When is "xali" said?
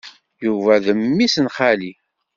1.55-1.91